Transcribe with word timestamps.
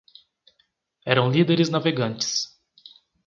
Eram 1.05 1.29
líderes 1.31 1.69
navegantes 1.69 2.47